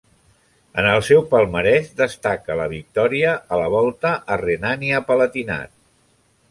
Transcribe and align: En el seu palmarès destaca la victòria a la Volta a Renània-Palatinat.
En 0.83 0.87
el 0.91 1.01
seu 1.09 1.21
palmarès 1.33 1.91
destaca 1.99 2.57
la 2.61 2.67
victòria 2.73 3.37
a 3.57 3.61
la 3.65 3.69
Volta 3.77 4.17
a 4.37 4.41
Renània-Palatinat. 4.45 5.77